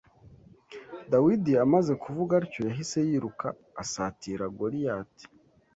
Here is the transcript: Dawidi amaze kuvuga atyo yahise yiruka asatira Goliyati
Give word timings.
Dawidi 1.11 1.51
amaze 1.65 1.91
kuvuga 2.03 2.33
atyo 2.41 2.59
yahise 2.67 2.97
yiruka 3.07 3.47
asatira 3.81 4.43
Goliyati 4.57 5.25